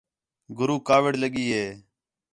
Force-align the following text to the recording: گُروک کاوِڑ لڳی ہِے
گُروک 0.57 0.81
کاوِڑ 0.87 1.13
لڳی 1.21 1.45
ہِے 1.55 1.65